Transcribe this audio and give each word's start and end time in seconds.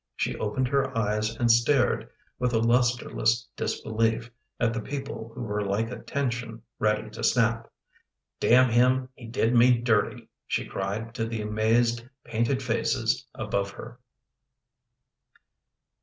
She 0.15 0.35
opened 0.37 0.67
her 0.69 0.97
eyes 0.97 1.35
and 1.37 1.51
stared, 1.51 2.09
with 2.39 2.53
a 2.55 2.59
lustreless 2.59 3.45
disbelief, 3.55 4.31
at 4.59 4.73
the 4.73 4.81
people 4.81 5.31
who 5.35 5.43
were 5.43 5.63
like 5.63 5.91
a 5.91 5.99
tension 5.99 6.63
ready 6.79 7.11
to 7.11 7.23
snap." 7.23 7.71
Damn 8.39 8.71
him, 8.71 9.09
he 9.13 9.27
did 9.27 9.53
me 9.53 9.77
dirty!" 9.77 10.27
she 10.47 10.65
cried 10.65 11.13
to 11.13 11.25
the 11.27 11.43
amazed, 11.43 12.03
painted 12.25 12.63
faces 12.63 13.27
above 13.35 13.69
her. 13.69 13.99